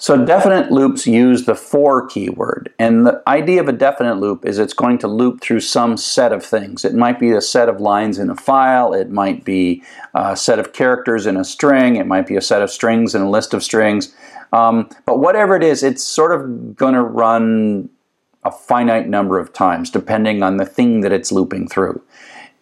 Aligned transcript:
So 0.00 0.24
definite 0.24 0.70
loops 0.70 1.08
use 1.08 1.44
the 1.44 1.56
for 1.56 2.06
keyword. 2.06 2.72
And 2.78 3.04
the 3.04 3.20
idea 3.26 3.60
of 3.60 3.68
a 3.68 3.72
definite 3.72 4.18
loop 4.18 4.46
is 4.46 4.60
it's 4.60 4.72
going 4.72 4.98
to 4.98 5.08
loop 5.08 5.40
through 5.40 5.58
some 5.58 5.96
set 5.96 6.32
of 6.32 6.44
things. 6.44 6.84
It 6.84 6.94
might 6.94 7.18
be 7.18 7.32
a 7.32 7.40
set 7.40 7.68
of 7.68 7.80
lines 7.80 8.16
in 8.16 8.30
a 8.30 8.36
file, 8.36 8.94
it 8.94 9.10
might 9.10 9.44
be 9.44 9.82
a 10.14 10.36
set 10.36 10.60
of 10.60 10.72
characters 10.72 11.26
in 11.26 11.36
a 11.36 11.44
string, 11.44 11.96
it 11.96 12.06
might 12.06 12.28
be 12.28 12.36
a 12.36 12.40
set 12.40 12.62
of 12.62 12.70
strings 12.70 13.12
in 13.12 13.22
a 13.22 13.30
list 13.30 13.52
of 13.52 13.64
strings. 13.64 14.14
Um, 14.52 14.88
but 15.04 15.18
whatever 15.18 15.56
it 15.56 15.64
is, 15.64 15.82
it's 15.82 16.04
sort 16.04 16.32
of 16.32 16.76
going 16.76 16.94
to 16.94 17.02
run 17.02 17.90
a 18.44 18.52
finite 18.52 19.08
number 19.08 19.40
of 19.40 19.52
times 19.52 19.90
depending 19.90 20.44
on 20.44 20.58
the 20.58 20.64
thing 20.64 21.00
that 21.00 21.10
it's 21.12 21.32
looping 21.32 21.66
through. 21.66 22.00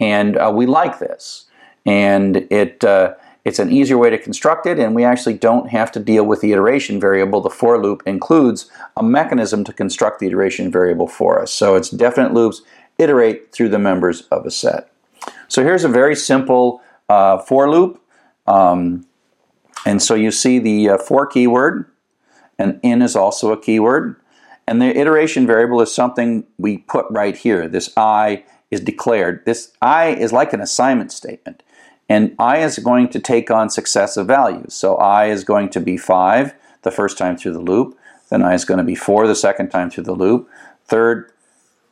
And 0.00 0.38
uh, 0.38 0.50
we 0.54 0.64
like 0.64 1.00
this. 1.00 1.44
And 1.84 2.48
it 2.50 2.82
uh, 2.82 3.14
it's 3.46 3.60
an 3.60 3.70
easier 3.70 3.96
way 3.96 4.10
to 4.10 4.18
construct 4.18 4.66
it, 4.66 4.76
and 4.76 4.92
we 4.92 5.04
actually 5.04 5.34
don't 5.34 5.68
have 5.68 5.92
to 5.92 6.00
deal 6.00 6.26
with 6.26 6.40
the 6.40 6.50
iteration 6.50 6.98
variable. 6.98 7.40
The 7.40 7.48
for 7.48 7.80
loop 7.80 8.02
includes 8.04 8.68
a 8.96 9.04
mechanism 9.04 9.62
to 9.62 9.72
construct 9.72 10.18
the 10.18 10.26
iteration 10.26 10.68
variable 10.68 11.06
for 11.06 11.40
us. 11.40 11.52
So 11.52 11.76
it's 11.76 11.88
definite 11.88 12.34
loops 12.34 12.62
iterate 12.98 13.52
through 13.52 13.68
the 13.68 13.78
members 13.78 14.22
of 14.32 14.46
a 14.46 14.50
set. 14.50 14.90
So 15.46 15.62
here's 15.62 15.84
a 15.84 15.88
very 15.88 16.16
simple 16.16 16.82
uh, 17.08 17.38
for 17.38 17.70
loop. 17.70 18.02
Um, 18.48 19.06
and 19.84 20.02
so 20.02 20.16
you 20.16 20.32
see 20.32 20.58
the 20.58 20.90
uh, 20.90 20.98
for 20.98 21.24
keyword, 21.24 21.88
and 22.58 22.80
in 22.82 23.00
is 23.00 23.14
also 23.14 23.52
a 23.52 23.60
keyword. 23.60 24.16
And 24.66 24.82
the 24.82 24.98
iteration 24.98 25.46
variable 25.46 25.80
is 25.80 25.94
something 25.94 26.44
we 26.58 26.78
put 26.78 27.06
right 27.10 27.36
here. 27.36 27.68
This 27.68 27.92
i 27.96 28.42
is 28.72 28.80
declared. 28.80 29.46
This 29.46 29.70
i 29.80 30.08
is 30.08 30.32
like 30.32 30.52
an 30.52 30.60
assignment 30.60 31.12
statement. 31.12 31.62
And 32.08 32.34
i 32.38 32.58
is 32.58 32.78
going 32.78 33.08
to 33.08 33.20
take 33.20 33.50
on 33.50 33.70
successive 33.70 34.26
values. 34.26 34.74
So 34.74 34.96
i 34.96 35.26
is 35.26 35.44
going 35.44 35.70
to 35.70 35.80
be 35.80 35.96
5 35.96 36.54
the 36.82 36.90
first 36.90 37.18
time 37.18 37.36
through 37.36 37.52
the 37.52 37.60
loop. 37.60 37.98
Then 38.30 38.42
i 38.42 38.54
is 38.54 38.64
going 38.64 38.78
to 38.78 38.84
be 38.84 38.94
4 38.94 39.26
the 39.26 39.34
second 39.34 39.70
time 39.70 39.90
through 39.90 40.04
the 40.04 40.12
loop. 40.12 40.48
Third, 40.86 41.32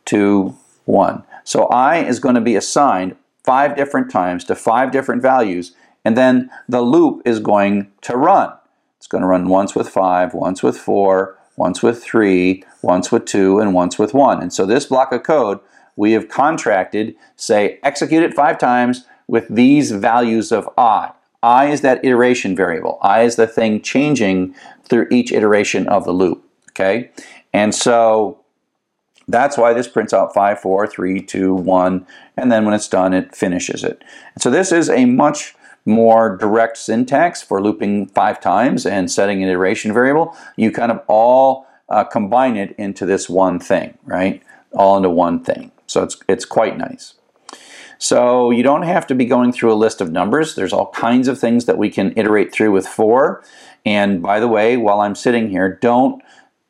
2, 0.07 0.57
1. 0.85 1.23
So 1.45 1.67
i 1.67 1.99
is 1.99 2.21
going 2.21 2.35
to 2.35 2.41
be 2.41 2.57
assigned 2.57 3.17
five 3.43 3.77
different 3.77 4.11
times 4.11 4.45
to 4.45 4.55
five 4.55 4.91
different 4.91 5.23
values. 5.23 5.75
And 6.05 6.17
then 6.17 6.51
the 6.69 6.83
loop 6.83 7.23
is 7.25 7.41
going 7.41 7.91
to 8.03 8.17
run. 8.17 8.53
It's 8.99 9.07
going 9.07 9.23
to 9.23 9.29
run 9.29 9.49
once 9.49 9.75
with 9.75 9.89
5, 9.89 10.33
once 10.35 10.63
with 10.63 10.79
4, 10.79 11.39
once 11.57 11.83
with 11.83 12.03
3, 12.03 12.65
once 12.83 13.13
with 13.13 13.27
2, 13.27 13.59
and 13.59 13.75
once 13.75 13.99
with 13.99 14.15
1. 14.15 14.43
And 14.43 14.53
so 14.53 14.65
this 14.65 14.87
block 14.87 15.13
of 15.13 15.23
code 15.23 15.61
we 15.97 16.13
have 16.13 16.29
contracted, 16.29 17.15
say, 17.37 17.79
execute 17.83 18.23
it 18.23 18.35
five 18.35 18.59
times, 18.59 19.05
with 19.27 19.47
these 19.49 19.91
values 19.91 20.53
of 20.53 20.69
i. 20.77 21.13
i 21.43 21.67
is 21.67 21.81
that 21.81 22.05
iteration 22.05 22.55
variable. 22.57 22.99
i 23.03 23.23
is 23.23 23.37
the 23.37 23.47
thing 23.47 23.81
changing 23.81 24.55
through 24.85 25.07
each 25.11 25.33
iteration 25.33 25.89
of 25.89 26.05
the 26.05 26.13
loop. 26.13 26.45
Okay? 26.71 27.11
And 27.53 27.75
so 27.75 28.41
that's 29.29 29.57
why 29.57 29.73
this 29.73 29.89
prints 29.89 30.13
out 30.13 30.35
5, 30.35 30.61
4, 30.61 30.87
3, 30.87 31.21
2, 31.23 31.55
1, 31.55 32.07
and 32.37 32.53
then 32.53 32.65
when 32.65 32.75
it's 32.75 32.89
done, 32.89 33.15
it 33.15 33.35
finishes 33.35 33.85
it. 33.85 34.03
So 34.39 34.51
this 34.51 34.73
is 34.73 34.91
a 34.91 35.05
much 35.05 35.55
more 35.87 36.37
direct 36.37 36.77
syntax 36.77 37.43
for 37.43 37.63
looping 37.63 38.07
five 38.09 38.41
times 38.41 38.87
and 38.87 39.11
setting 39.11 39.43
an 39.43 39.49
iteration 39.49 39.93
variable. 39.93 40.37
You 40.57 40.73
kind 40.73 40.91
of 40.91 41.03
all 41.07 41.67
uh, 41.89 42.05
combine 42.05 42.57
it 42.57 42.75
into 42.79 43.07
this 43.07 43.29
one 43.29 43.59
thing, 43.61 43.99
right? 44.05 44.43
All 44.73 44.97
into 44.97 45.11
one 45.11 45.45
thing. 45.45 45.71
So 45.87 46.03
it's, 46.03 46.17
it's 46.27 46.45
quite 46.45 46.79
nice. 46.79 47.15
So 47.99 48.51
you 48.51 48.63
don't 48.63 48.83
have 48.83 49.07
to 49.09 49.15
be 49.15 49.25
going 49.25 49.53
through 49.53 49.73
a 49.73 49.75
list 49.75 50.01
of 50.01 50.13
numbers. 50.13 50.55
There's 50.55 50.73
all 50.73 50.91
kinds 50.93 51.29
of 51.29 51.39
things 51.39 51.65
that 51.67 51.79
we 51.79 51.91
can 51.91 52.13
iterate 52.17 52.53
through 52.53 52.73
with 52.73 52.87
for. 52.87 53.43
And 53.85 54.23
by 54.23 54.41
the 54.41 54.49
way, 54.49 54.77
while 54.77 55.01
I'm 55.01 55.15
sitting 55.15 55.51
here, 55.51 55.79
don't, 55.81 56.23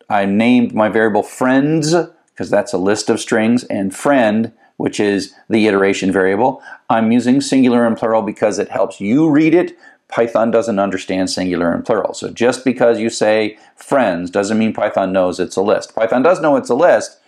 I 0.08 0.26
named 0.26 0.74
my 0.74 0.88
variable 0.88 1.22
friends 1.22 1.94
because 2.32 2.50
that's 2.50 2.72
a 2.72 2.78
list 2.78 3.08
of 3.08 3.20
strings 3.20 3.64
and 3.64 3.94
friend 3.94 4.52
which 4.76 4.98
is 4.98 5.34
the 5.48 5.66
iteration 5.66 6.10
variable. 6.10 6.62
I'm 6.90 7.12
using 7.12 7.40
singular 7.40 7.86
and 7.86 7.96
plural 7.96 8.22
because 8.22 8.58
it 8.58 8.68
helps 8.68 9.00
you 9.00 9.30
read 9.30 9.54
it. 9.54 9.76
Python 10.08 10.50
doesn't 10.50 10.78
understand 10.78 11.30
singular 11.30 11.72
and 11.72 11.84
plural. 11.84 12.14
So 12.14 12.30
just 12.30 12.64
because 12.64 12.98
you 12.98 13.08
say 13.08 13.58
friends 13.76 14.30
doesn't 14.30 14.58
mean 14.58 14.72
Python 14.72 15.12
knows 15.12 15.40
it's 15.40 15.56
a 15.56 15.62
list. 15.62 15.94
Python 15.94 16.22
does 16.22 16.40
know 16.40 16.56
it's 16.56 16.68
a 16.68 16.74
list, 16.74 17.18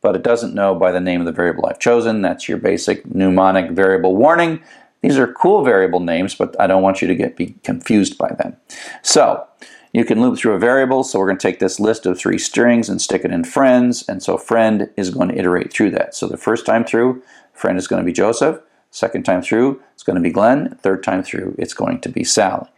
but 0.00 0.14
it 0.14 0.22
doesn't 0.22 0.54
know 0.54 0.74
by 0.74 0.92
the 0.92 1.00
name 1.00 1.20
of 1.20 1.26
the 1.26 1.32
variable 1.32 1.66
I've 1.66 1.78
chosen. 1.78 2.22
That's 2.22 2.48
your 2.48 2.58
basic 2.58 3.06
mnemonic 3.14 3.70
variable 3.70 4.16
warning. 4.16 4.62
These 5.02 5.18
are 5.18 5.32
cool 5.32 5.64
variable 5.64 6.00
names, 6.00 6.34
but 6.34 6.58
I 6.60 6.66
don't 6.66 6.82
want 6.82 7.02
you 7.02 7.08
to 7.08 7.14
get 7.14 7.36
be 7.36 7.54
confused 7.62 8.18
by 8.18 8.30
them. 8.30 8.56
So 9.02 9.46
you 9.92 10.04
can 10.04 10.20
loop 10.20 10.38
through 10.38 10.54
a 10.54 10.58
variable, 10.58 11.04
so 11.04 11.18
we're 11.18 11.26
going 11.26 11.38
to 11.38 11.48
take 11.48 11.60
this 11.60 11.80
list 11.80 12.04
of 12.04 12.18
three 12.18 12.38
strings 12.38 12.88
and 12.88 13.00
stick 13.00 13.24
it 13.24 13.32
in 13.32 13.44
friends, 13.44 14.06
and 14.08 14.22
so 14.22 14.36
friend 14.36 14.90
is 14.96 15.10
going 15.10 15.28
to 15.28 15.38
iterate 15.38 15.72
through 15.72 15.90
that. 15.92 16.14
So 16.14 16.26
the 16.26 16.36
first 16.36 16.66
time 16.66 16.84
through, 16.84 17.22
friend 17.52 17.78
is 17.78 17.86
going 17.86 18.02
to 18.02 18.06
be 18.06 18.12
Joseph. 18.12 18.60
Second 18.90 19.24
time 19.24 19.42
through, 19.42 19.80
it's 19.94 20.02
going 20.02 20.16
to 20.16 20.22
be 20.22 20.30
Glenn. 20.30 20.76
Third 20.82 21.02
time 21.02 21.22
through, 21.22 21.54
it's 21.58 21.74
going 21.74 22.00
to 22.00 22.08
be 22.08 22.24
Sally. 22.24 22.68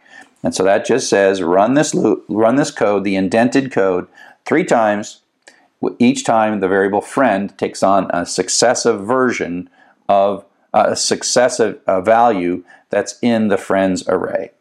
And 0.43 0.55
so 0.55 0.63
that 0.63 0.85
just 0.85 1.09
says 1.09 1.41
run 1.41 1.73
this 1.75 1.93
loop, 1.93 2.25
run 2.27 2.55
this 2.55 2.71
code, 2.71 3.03
the 3.03 3.15
indented 3.15 3.71
code, 3.71 4.07
three 4.45 4.63
times 4.63 5.21
each 5.99 6.23
time 6.23 6.59
the 6.59 6.67
variable 6.67 7.01
friend 7.01 7.57
takes 7.57 7.81
on 7.81 8.09
a 8.11 8.25
successive 8.25 9.05
version 9.05 9.69
of 10.07 10.45
uh, 10.73 10.85
a 10.89 10.95
successive 10.95 11.79
uh, 11.87 12.01
value 12.01 12.63
that's 12.89 13.17
in 13.21 13.47
the 13.47 13.57
friends 13.57 14.07
array. 14.07 14.51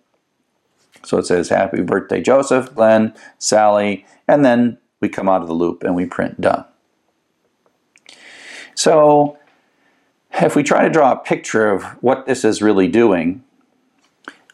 So 1.04 1.19
it 1.19 1.26
says 1.26 1.48
happy 1.48 1.82
birthday 1.82 2.20
Joseph, 2.20 2.75
Glenn, 2.75 3.14
Sally, 3.38 4.06
and 4.26 4.44
then 4.44 4.78
we 5.00 5.09
come 5.09 5.28
out 5.28 5.42
of 5.42 5.48
the 5.48 5.54
loop 5.54 5.82
and 5.82 5.94
we 5.94 6.06
print 6.06 6.41
done. 6.41 6.64
So 8.75 9.38
if 10.32 10.56
we 10.56 10.62
try 10.62 10.84
to 10.84 10.91
draw 10.91 11.12
a 11.12 11.16
picture 11.16 11.70
of 11.70 11.84
what 12.03 12.26
this 12.26 12.44
is 12.44 12.62
really 12.62 12.88
doing, 12.88 13.42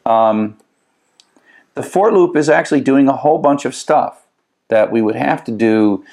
um, 0.05 0.57
the 1.75 1.83
for 1.83 2.13
loop 2.13 2.37
is 2.37 2.49
actually 2.49 2.81
doing 2.81 3.09
a 3.09 3.17
whole 3.17 3.39
bunch 3.39 3.65
of 3.65 3.75
stuff 3.75 4.27
that 4.69 4.91
we 4.91 5.03
would 5.03 5.17
have 5.17 5.45
to 5.45 5.53
do 5.53 6.05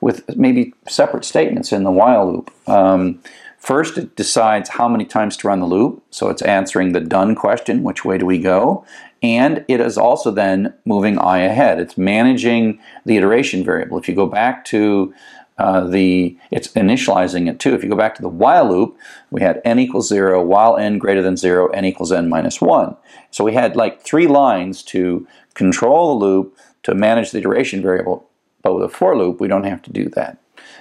with 0.00 0.36
maybe 0.36 0.74
separate 0.88 1.24
statements 1.24 1.72
in 1.72 1.84
the 1.84 1.90
while 1.90 2.30
loop. 2.30 2.50
Um, 2.68 3.22
first, 3.58 3.98
it 3.98 4.16
decides 4.16 4.70
how 4.70 4.88
many 4.88 5.04
times 5.04 5.36
to 5.38 5.48
run 5.48 5.60
the 5.60 5.66
loop, 5.66 6.02
so 6.10 6.28
it's 6.28 6.42
answering 6.42 6.92
the 6.92 7.00
done 7.00 7.34
question, 7.34 7.82
which 7.82 8.04
way 8.04 8.18
do 8.18 8.26
we 8.26 8.38
go? 8.38 8.84
And 9.22 9.64
it 9.68 9.80
is 9.80 9.96
also 9.96 10.30
then 10.30 10.74
moving 10.84 11.18
i 11.18 11.38
ahead. 11.38 11.80
It's 11.80 11.96
managing 11.96 12.78
the 13.04 13.16
iteration 13.16 13.64
variable. 13.64 13.98
If 13.98 14.08
you 14.08 14.14
go 14.14 14.26
back 14.26 14.64
to 14.66 15.14
uh, 15.58 15.86
the, 15.86 16.36
it's 16.50 16.68
initializing 16.68 17.48
it 17.48 17.58
too. 17.58 17.74
If 17.74 17.82
you 17.82 17.88
go 17.88 17.96
back 17.96 18.14
to 18.16 18.22
the 18.22 18.28
while 18.28 18.68
loop, 18.68 18.98
we 19.30 19.40
had 19.40 19.62
n 19.64 19.78
equals 19.78 20.08
0, 20.08 20.44
while 20.44 20.76
n 20.76 20.98
greater 20.98 21.22
than 21.22 21.36
0, 21.36 21.68
n 21.68 21.84
equals 21.86 22.12
n 22.12 22.28
minus 22.28 22.60
1. 22.60 22.94
So 23.30 23.42
we 23.42 23.54
had 23.54 23.74
like 23.74 24.02
three 24.02 24.26
lines 24.26 24.82
to 24.84 25.26
control 25.54 26.18
the 26.18 26.24
loop 26.24 26.58
to 26.82 26.94
manage 26.94 27.30
the 27.30 27.38
iteration 27.38 27.80
variable. 27.80 28.28
But 28.66 28.74
with 28.74 28.84
a 28.84 28.88
for 28.88 29.16
loop, 29.16 29.40
we 29.40 29.46
don't 29.46 29.62
have 29.62 29.80
to 29.82 29.92
do 29.92 30.08
that. 30.16 30.38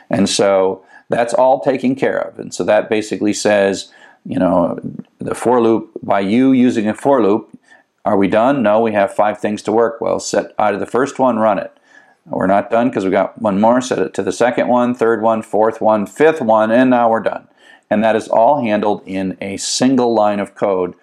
And 0.10 0.28
so 0.28 0.84
that's 1.08 1.36
all 1.36 1.60
taken 1.60 1.94
care 1.94 2.18
of. 2.18 2.40
And 2.40 2.52
so 2.52 2.64
that 2.64 2.90
basically 2.90 3.32
says, 3.32 3.92
you 4.26 4.40
know, 4.40 4.80
the 5.20 5.36
for 5.36 5.62
loop, 5.62 5.92
by 6.02 6.22
you 6.22 6.52
using 6.52 6.88
a 6.88 6.96
for 6.96 7.22
loop, 7.22 7.56
are 8.04 8.18
we 8.18 8.28
done? 8.28 8.64
No, 8.64 8.82
we 8.82 8.94
have 8.94 9.14
five 9.14 9.38
things 9.38 9.62
to 9.64 9.72
work. 9.72 10.02
Well, 10.02 10.20
set 10.20 10.56
out 10.58 10.74
of 10.74 10.80
the 10.80 10.88
first 10.88 11.20
one, 11.20 11.38
run 11.38 11.60
it. 11.60 11.78
We're 12.26 12.48
not 12.48 12.72
done 12.72 12.90
because 12.90 13.06
we 13.06 13.12
got 13.12 13.40
one 13.40 13.62
more. 13.62 13.82
Set 13.82 14.00
it 14.00 14.16
to 14.16 14.24
the 14.24 14.32
second 14.32 14.68
one, 14.68 14.96
third 14.96 15.22
one, 15.22 15.44
fourth 15.44 15.80
one, 15.80 16.08
fifth 16.08 16.42
one, 16.42 16.72
and 16.72 16.90
now 16.90 17.12
we're 17.12 17.20
done. 17.20 17.48
And 17.92 18.04
that 18.04 18.16
is 18.16 18.28
all 18.28 18.64
handled 18.64 19.04
in 19.06 19.38
a 19.40 19.58
single 19.58 20.16
line 20.16 20.40
of 20.40 20.56
code 20.56 20.96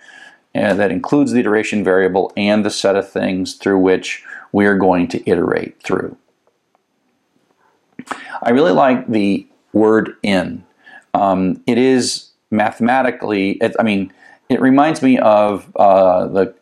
uh, 0.53 0.75
that 0.75 0.91
includes 0.91 1.31
the 1.31 1.39
iteration 1.39 1.85
variable 1.85 2.33
and 2.37 2.65
the 2.65 2.71
set 2.71 2.97
of 2.97 3.09
things 3.09 3.55
through 3.55 3.79
which 3.79 4.25
we 4.51 4.67
are 4.67 4.77
going 4.77 5.07
to 5.07 5.31
iterate 5.31 5.81
through. 5.81 6.17
I 8.43 8.51
really 8.51 8.73
like 8.73 9.09
the 9.09 9.47
word 9.73 10.17
in. 10.23 10.65
Um, 11.15 11.63
it 11.67 11.79
is 11.79 12.31
mathematically, 12.51 13.53
it, 13.53 13.75
I 13.79 13.83
mean, 13.83 14.13
it 14.49 14.61
reminds 14.61 15.03
me 15.03 15.19
of 15.19 15.75
uh, 15.77 16.27
the 16.29 16.55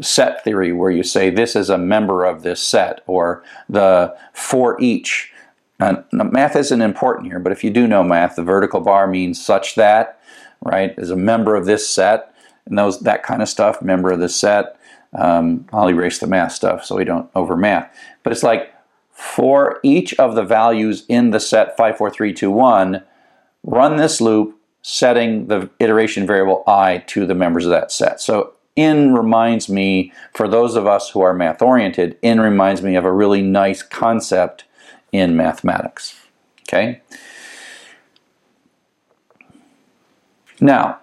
set 0.00 0.42
theory 0.42 0.72
where 0.72 0.90
you 0.90 1.02
say 1.02 1.30
this 1.30 1.54
is 1.54 1.70
a 1.70 1.78
member 1.78 2.24
of 2.24 2.42
this 2.42 2.60
set 2.60 3.02
or 3.06 3.44
the 3.68 4.16
for 4.32 4.80
each. 4.80 5.32
Uh, 5.78 6.02
math 6.10 6.56
isn't 6.56 6.80
important 6.80 7.26
here, 7.26 7.38
but 7.38 7.52
if 7.52 7.62
you 7.62 7.70
do 7.70 7.86
know 7.86 8.02
math, 8.02 8.36
the 8.36 8.42
vertical 8.42 8.80
bar 8.80 9.06
means 9.06 9.44
such 9.44 9.74
that, 9.74 10.20
right, 10.62 10.94
is 10.98 11.10
a 11.10 11.16
member 11.16 11.54
of 11.54 11.66
this 11.66 11.88
set, 11.88 12.34
and 12.64 12.78
those 12.78 13.00
that 13.00 13.22
kind 13.22 13.42
of 13.42 13.48
stuff, 13.48 13.82
member 13.82 14.10
of 14.10 14.18
this 14.18 14.34
set. 14.34 14.78
Um, 15.12 15.66
I'll 15.72 15.88
erase 15.88 16.18
the 16.18 16.26
math 16.26 16.52
stuff 16.52 16.84
so 16.84 16.96
we 16.96 17.04
don't 17.04 17.30
over 17.34 17.56
math. 17.56 17.94
But 18.22 18.32
it's 18.32 18.42
like 18.42 18.72
for 19.16 19.80
each 19.82 20.12
of 20.14 20.34
the 20.34 20.42
values 20.42 21.06
in 21.08 21.30
the 21.30 21.40
set 21.40 21.76
54321, 21.76 23.02
run 23.64 23.96
this 23.96 24.20
loop 24.20 24.58
setting 24.82 25.46
the 25.46 25.68
iteration 25.80 26.26
variable 26.26 26.62
i 26.66 26.98
to 27.06 27.26
the 27.26 27.34
members 27.34 27.64
of 27.64 27.70
that 27.70 27.90
set. 27.90 28.20
So 28.20 28.52
in 28.76 29.14
reminds 29.14 29.70
me, 29.70 30.12
for 30.34 30.46
those 30.46 30.76
of 30.76 30.86
us 30.86 31.10
who 31.10 31.22
are 31.22 31.32
math 31.32 31.62
oriented, 31.62 32.18
in 32.20 32.40
reminds 32.40 32.82
me 32.82 32.94
of 32.94 33.06
a 33.06 33.12
really 33.12 33.40
nice 33.40 33.82
concept 33.82 34.64
in 35.12 35.34
mathematics. 35.34 36.14
Okay? 36.68 37.00
Now, 40.60 41.00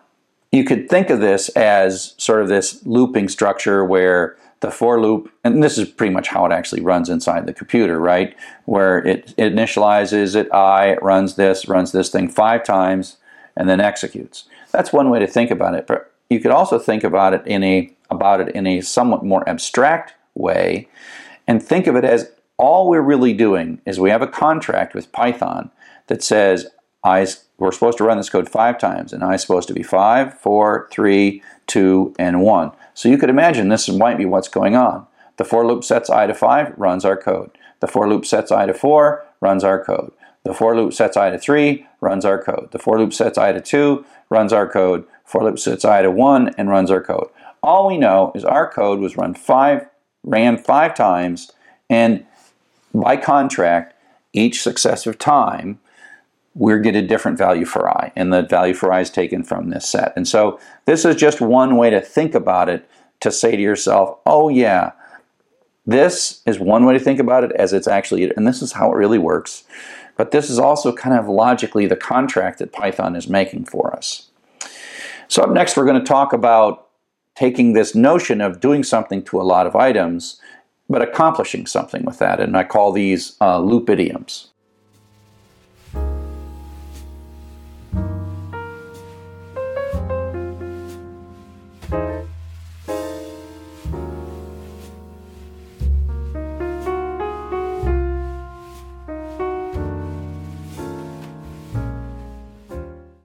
you 0.51 0.63
could 0.63 0.87
think 0.87 1.09
of 1.09 1.19
this 1.19 1.49
as 1.49 2.13
sort 2.17 2.43
of 2.43 2.47
this 2.47 2.85
looping 2.85 3.27
structure 3.27 3.83
where 3.83 4.37
the 4.63 4.71
for 4.71 4.99
loop, 4.99 5.31
and 5.43 5.61
this 5.61 5.77
is 5.77 5.87
pretty 5.87 6.11
much 6.11 6.29
how 6.29 6.45
it 6.45 6.51
actually 6.51 6.81
runs 6.81 7.09
inside 7.09 7.45
the 7.45 7.53
computer, 7.53 7.99
right? 7.99 8.35
Where 8.65 9.05
it, 9.05 9.33
it 9.37 9.53
initializes 9.53 10.35
it, 10.35 10.51
i, 10.51 10.87
it 10.87 11.03
runs 11.03 11.35
this, 11.35 11.67
runs 11.67 11.91
this 11.91 12.09
thing 12.09 12.29
five 12.29 12.63
times, 12.63 13.17
and 13.55 13.69
then 13.69 13.79
executes. 13.79 14.45
That's 14.71 14.91
one 14.91 15.11
way 15.11 15.19
to 15.19 15.27
think 15.27 15.51
about 15.51 15.75
it. 15.75 15.85
But 15.85 16.11
you 16.29 16.39
could 16.39 16.51
also 16.51 16.79
think 16.79 17.03
about 17.03 17.35
it 17.35 17.45
in 17.45 17.63
a 17.63 17.93
about 18.09 18.41
it 18.41 18.55
in 18.55 18.65
a 18.65 18.81
somewhat 18.81 19.23
more 19.23 19.47
abstract 19.47 20.13
way, 20.33 20.87
and 21.45 21.61
think 21.61 21.85
of 21.85 21.95
it 21.95 22.05
as 22.05 22.31
all 22.57 22.89
we're 22.89 23.01
really 23.01 23.33
doing 23.33 23.81
is 23.85 23.99
we 23.99 24.09
have 24.09 24.21
a 24.21 24.27
contract 24.27 24.95
with 24.95 25.11
Python 25.11 25.69
that 26.07 26.23
says 26.23 26.67
I 27.03 27.27
we're 27.57 27.71
supposed 27.71 27.97
to 27.99 28.03
run 28.03 28.17
this 28.17 28.29
code 28.29 28.49
five 28.49 28.77
times, 28.79 29.13
and 29.13 29.23
I 29.23 29.35
is 29.35 29.41
supposed 29.41 29.67
to 29.67 29.73
be 29.73 29.83
five, 29.83 30.39
four, 30.39 30.87
three, 30.91 31.43
two, 31.67 32.15
and 32.17 32.41
one. 32.41 32.71
So 32.93 33.09
you 33.09 33.17
could 33.17 33.29
imagine 33.29 33.69
this 33.69 33.89
might 33.89 34.17
be 34.17 34.25
what's 34.25 34.47
going 34.47 34.75
on. 34.75 35.07
The 35.37 35.45
for 35.45 35.65
loop 35.65 35.83
sets 35.83 36.09
i 36.09 36.27
to 36.27 36.33
5, 36.33 36.73
runs 36.77 37.05
our 37.05 37.17
code. 37.17 37.51
The 37.79 37.87
for 37.87 38.07
loop 38.07 38.25
sets 38.25 38.51
i 38.51 38.65
to 38.65 38.73
4, 38.73 39.25
runs 39.41 39.63
our 39.63 39.83
code. 39.83 40.11
The 40.43 40.53
for 40.53 40.75
loop 40.75 40.93
sets 40.93 41.17
i 41.17 41.29
to 41.29 41.39
3, 41.39 41.85
runs 42.01 42.25
our 42.25 42.41
code. 42.41 42.69
The 42.71 42.79
for 42.79 42.99
loop 42.99 43.13
sets 43.13 43.37
i 43.37 43.51
to 43.51 43.61
2, 43.61 44.05
runs 44.29 44.53
our 44.53 44.69
code. 44.69 45.05
For 45.25 45.43
loop 45.43 45.57
sets 45.57 45.85
i 45.85 46.01
to 46.01 46.11
1, 46.11 46.55
and 46.57 46.69
runs 46.69 46.91
our 46.91 47.01
code. 47.01 47.29
All 47.63 47.87
we 47.87 47.97
know 47.97 48.31
is 48.35 48.43
our 48.43 48.69
code 48.69 48.99
was 48.99 49.15
run 49.15 49.33
five, 49.33 49.87
ran 50.23 50.57
five 50.57 50.93
times, 50.93 51.51
and 51.89 52.25
by 52.93 53.17
contract, 53.17 53.95
each 54.33 54.61
successive 54.61 55.17
time, 55.17 55.79
we 56.55 56.79
get 56.79 56.95
a 56.95 57.01
different 57.01 57.37
value 57.37 57.65
for 57.65 57.89
i, 57.89 58.11
and 58.15 58.31
the 58.31 58.43
value 58.43 58.73
for 58.73 58.91
i 58.91 58.99
is 59.01 59.09
taken 59.09 59.43
from 59.43 59.69
this 59.69 59.89
set. 59.89 60.13
And 60.15 60.27
so 60.27 60.59
this 60.85 61.05
is 61.05 61.15
just 61.15 61.41
one 61.41 61.77
way 61.77 61.89
to 61.89 61.99
think 61.99 62.35
about 62.35 62.69
it 62.69 62.87
to 63.21 63.31
say 63.31 63.55
to 63.55 63.61
yourself, 63.61 64.17
oh 64.25 64.49
yeah, 64.49 64.91
this 65.85 66.41
is 66.45 66.59
one 66.59 66.85
way 66.85 66.93
to 66.93 66.99
think 66.99 67.19
about 67.19 67.43
it 67.43 67.51
as 67.53 67.73
it's 67.73 67.87
actually, 67.87 68.31
and 68.35 68.47
this 68.47 68.61
is 68.61 68.73
how 68.73 68.91
it 68.91 68.95
really 68.95 69.17
works. 69.17 69.63
But 70.15 70.31
this 70.31 70.49
is 70.49 70.59
also 70.59 70.93
kind 70.93 71.17
of 71.17 71.27
logically 71.27 71.87
the 71.87 71.95
contract 71.95 72.59
that 72.59 72.71
Python 72.71 73.15
is 73.15 73.27
making 73.27 73.65
for 73.65 73.95
us. 73.95 74.29
So 75.27 75.41
up 75.41 75.49
next, 75.49 75.75
we're 75.75 75.85
going 75.85 75.99
to 75.99 76.05
talk 76.05 76.33
about 76.33 76.87
taking 77.35 77.73
this 77.73 77.95
notion 77.95 78.41
of 78.41 78.59
doing 78.59 78.83
something 78.83 79.23
to 79.23 79.41
a 79.41 79.43
lot 79.43 79.65
of 79.65 79.75
items, 79.75 80.39
but 80.87 81.01
accomplishing 81.01 81.65
something 81.65 82.05
with 82.05 82.19
that. 82.19 82.39
And 82.39 82.55
I 82.55 82.63
call 82.63 82.91
these 82.91 83.35
uh, 83.41 83.59
loop 83.59 83.89
idioms. 83.89 84.49